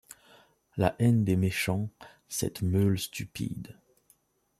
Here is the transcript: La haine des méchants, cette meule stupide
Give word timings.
La 0.77 0.95
haine 0.97 1.23
des 1.23 1.35
méchants, 1.35 1.87
cette 2.27 2.63
meule 2.63 2.97
stupide 2.97 3.77